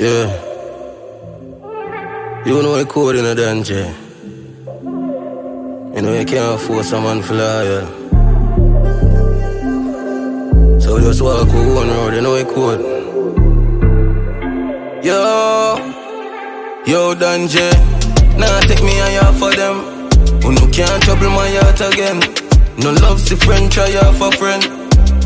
Yeah. 0.00 0.32
You 2.46 2.62
know 2.62 2.74
I 2.74 2.84
code 2.84 3.16
in 3.16 3.26
a 3.26 3.34
danger. 3.34 3.94
You 5.94 6.00
know 6.00 6.14
you 6.18 6.24
can't 6.24 6.58
force 6.58 6.88
someone 6.88 7.20
for 7.20 7.34
loyal. 7.34 7.84
So 10.80 10.98
just 11.00 11.20
walk 11.20 11.48
one 11.48 11.88
road, 11.88 12.14
you 12.14 12.22
know 12.22 12.34
I 12.34 12.44
code. 12.44 12.80
Yo, 15.04 15.76
yo, 16.86 17.14
Danje. 17.14 17.68
Nah, 18.38 18.60
take 18.60 18.82
me 18.82 18.96
higher 18.96 19.30
for 19.34 19.52
them. 19.54 20.08
Who 20.40 20.52
no 20.52 20.66
can't 20.72 21.02
trouble 21.02 21.28
my 21.28 21.46
heart 21.60 21.80
again. 21.92 22.20
No 22.78 22.92
love's 23.04 23.28
the 23.28 23.36
friend, 23.36 23.70
try 23.70 23.94
off 23.96 24.18
a 24.22 24.30
friend. 24.38 24.62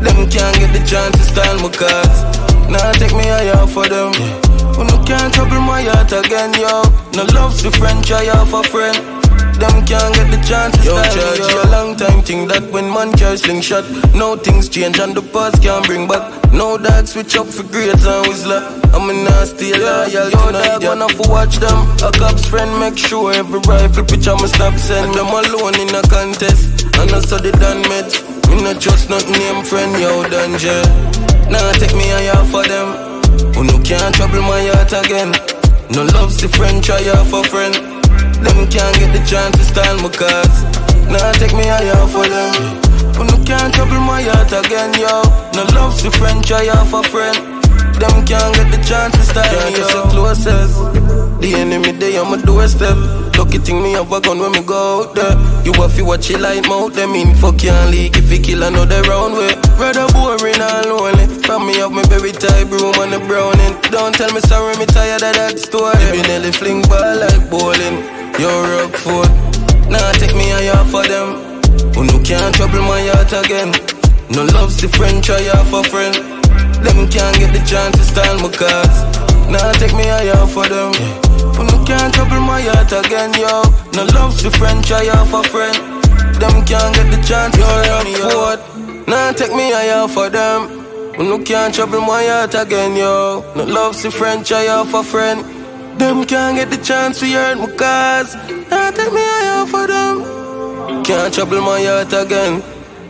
Them 0.00 0.30
can't 0.30 0.56
get 0.56 0.72
the 0.72 0.82
chance 0.88 1.18
to 1.18 1.24
style 1.24 1.60
my 1.60 1.68
cards. 1.68 2.22
Nah, 2.70 2.92
take 2.92 3.12
me 3.12 3.24
higher 3.24 3.66
for 3.66 3.86
them. 3.86 4.41
No 4.88 5.02
can't 5.04 5.32
trouble 5.32 5.60
my 5.60 5.82
heart 5.82 6.12
again, 6.12 6.52
yo. 6.54 6.82
No 7.14 7.24
love's 7.34 7.62
the 7.62 7.70
friend, 7.70 8.04
try 8.04 8.28
off 8.28 8.52
a 8.52 8.62
friend. 8.62 9.22
Them 9.62 9.84
can't 9.86 10.14
get 10.14 10.28
the 10.30 10.42
chance 10.42 10.76
to 10.78 10.84
Yo, 10.84 11.02
style 11.02 11.38
yo. 11.38 11.62
a 11.62 11.66
long 11.70 11.94
time 11.96 12.22
thing 12.22 12.48
that 12.48 12.64
when 12.72 12.90
man 12.90 13.12
carry 13.12 13.36
slingshot, 13.36 13.84
no 14.14 14.34
things 14.34 14.68
change 14.68 14.98
and 14.98 15.14
the 15.14 15.22
past 15.22 15.62
can't 15.62 15.86
bring 15.86 16.08
back. 16.08 16.24
No 16.52 16.78
dog 16.78 17.06
switch 17.06 17.36
up 17.36 17.46
for 17.46 17.62
grades 17.62 18.04
and 18.04 18.26
whistler. 18.26 18.58
I'm 18.92 19.08
a 19.08 19.12
nasty 19.12 19.72
loyal, 19.72 20.28
yo, 20.30 20.50
dog 20.50 20.82
wanna 20.82 21.08
for 21.10 21.30
watch 21.30 21.56
them. 21.58 21.78
A 22.02 22.10
cop's 22.10 22.44
friend 22.44 22.72
make 22.80 22.98
sure 22.98 23.32
every 23.32 23.60
rifle 23.60 24.04
picture 24.04 24.34
me 24.34 24.48
stop 24.48 24.74
send 24.78 25.14
them 25.14 25.28
alone 25.28 25.78
in 25.78 25.94
a 25.94 26.02
contest. 26.10 26.90
And 26.98 27.10
I 27.12 27.20
saw 27.20 27.38
the 27.38 27.52
done 27.52 27.82
met. 27.86 28.10
Me 28.48 28.62
not 28.62 28.80
trust 28.80 29.10
not 29.10 29.24
name 29.28 29.64
friend, 29.64 29.92
yo, 30.00 30.26
danger. 30.28 30.82
Nah, 31.50 31.72
take 31.78 31.94
me 31.94 32.08
higher 32.08 32.42
for 32.50 32.64
them. 32.66 33.11
Who 33.54 33.64
no 33.64 33.78
can't 33.82 34.14
trouble 34.14 34.42
my 34.42 34.62
heart 34.72 34.92
again. 34.92 35.32
No 35.90 36.04
love's 36.14 36.40
the 36.40 36.48
friend, 36.48 36.82
try 36.82 37.02
off 37.10 37.32
a 37.32 37.42
friend. 37.44 37.74
Them 38.42 38.58
can't 38.70 38.96
get 38.98 39.12
the 39.12 39.22
chance 39.26 39.56
to 39.58 39.64
style 39.64 39.98
my 40.02 40.08
cards. 40.08 40.64
Nah, 41.10 41.32
take 41.36 41.54
me 41.54 41.66
higher 41.66 42.06
for 42.08 42.26
them. 42.26 42.54
Who 43.16 43.24
no 43.24 43.36
can't 43.44 43.74
trouble 43.74 44.00
my 44.00 44.22
heart 44.22 44.52
again, 44.52 44.94
yo. 44.94 45.22
No 45.54 45.62
love's 45.74 46.02
the 46.02 46.10
friend, 46.10 46.44
try 46.44 46.68
off 46.68 46.92
a 46.94 47.02
friend. 47.02 47.36
Them 48.00 48.24
can't 48.24 48.54
get 48.54 48.70
the 48.70 48.80
chance 48.82 49.14
to 49.14 49.22
style 49.22 49.70
me, 49.70 49.78
yo. 49.78 49.88
so 49.88 50.02
closest. 50.08 50.76
The 51.42 51.54
enemy 51.54 51.92
day 51.98 52.16
on 52.18 52.30
my 52.30 52.40
doorstep. 52.40 52.96
Lucky 53.36 53.58
thing 53.58 53.82
me 53.82 53.92
have 53.92 54.12
a 54.12 54.20
gun 54.20 54.38
when 54.38 54.52
me 54.52 54.62
go 54.62 55.02
out 55.02 55.14
there. 55.14 55.34
You 55.64 55.72
have 55.74 55.94
to 55.96 56.02
watch 56.04 56.30
it 56.30 56.40
like 56.40 56.62
mouth 56.68 56.94
them 56.94 57.14
in. 57.14 57.34
Fuck 57.36 57.58
can't 57.58 57.90
leak 57.90 58.16
if 58.16 58.30
you 58.30 58.38
kill 58.38 58.62
another 58.62 59.02
round 59.02 59.34
way. 59.34 59.54
Rather 59.78 60.06
boring 60.12 60.31
up 62.44 62.50
tight 62.50 62.68
broom 62.68 62.94
on 62.98 63.10
the 63.10 63.18
browning. 63.26 63.74
Don't 63.90 64.14
tell 64.14 64.32
me 64.32 64.40
sorry, 64.40 64.76
me 64.76 64.86
tired 64.86 65.22
of 65.22 65.34
that 65.34 65.58
story. 65.58 65.94
Baby 66.10 66.22
Nelly 66.26 66.52
fling 66.52 66.82
ball 66.82 67.18
like 67.18 67.50
bowling. 67.50 68.02
You're 68.38 68.62
rock 68.78 68.94
foot. 68.96 69.30
Nah, 69.90 70.12
take 70.18 70.34
me 70.34 70.48
higher 70.50 70.84
for 70.90 71.04
them. 71.06 71.38
Who 71.94 72.04
no 72.04 72.18
can't 72.22 72.54
trouble 72.54 72.82
my 72.82 73.02
heart 73.12 73.32
again. 73.32 73.70
No 74.30 74.44
love's 74.54 74.80
the 74.80 74.88
friend, 74.88 75.22
try 75.22 75.42
off 75.54 75.72
a 75.72 75.82
friend. 75.86 76.14
Them 76.82 77.06
can't 77.10 77.36
get 77.38 77.52
the 77.52 77.62
chance 77.68 77.96
to 77.98 78.04
style 78.04 78.38
my 78.40 78.50
cards. 78.50 78.96
Nah, 79.50 79.72
take 79.78 79.94
me 79.94 80.06
higher 80.08 80.46
for 80.46 80.66
them. 80.66 80.94
Who 81.54 81.62
no 81.62 81.76
can't 81.84 82.12
trouble 82.14 82.40
my 82.40 82.62
heart 82.62 82.92
again, 82.92 83.34
yo. 83.38 83.62
No 83.94 84.08
love's 84.16 84.42
the 84.42 84.50
friend, 84.50 84.82
try 84.82 85.06
off 85.10 85.32
a 85.32 85.42
friend. 85.46 85.76
Them 86.40 86.64
can't 86.64 86.94
get 86.96 87.08
the 87.12 87.20
chance 87.22 87.54
to 87.54 87.62
style 87.62 88.04
me 88.04 88.14
out. 88.34 88.60
Nah, 89.06 89.32
take 89.32 89.54
me 89.54 89.70
higher 89.70 90.08
for 90.08 90.30
them. 90.30 90.81
Who 91.16 91.24
no 91.24 91.38
can't 91.38 91.74
trouble 91.74 92.00
my 92.00 92.24
heart 92.24 92.54
again, 92.54 92.96
yo. 92.96 93.44
No 93.54 93.64
love's 93.64 94.02
the 94.02 94.10
friend, 94.10 94.46
try 94.46 94.68
off 94.68 94.94
a 94.94 95.02
friend. 95.02 95.44
Them 96.00 96.24
can't 96.24 96.56
get 96.56 96.70
the 96.70 96.78
chance 96.78 97.20
to 97.20 97.26
earn 97.34 97.58
my 97.58 97.70
cause. 97.76 98.34
Nah, 98.70 98.90
take 98.90 99.12
me 99.12 99.20
higher 99.20 99.66
for 99.66 99.86
them. 99.86 101.04
Can't 101.04 101.34
trouble 101.34 101.60
my 101.60 101.84
heart 101.84 102.12
again. 102.14 102.62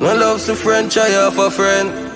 No 0.00 0.14
love's 0.14 0.46
the 0.46 0.54
friend, 0.54 0.90
try 0.90 1.12
off 1.16 1.38
a 1.38 1.50
friend. 1.50 2.07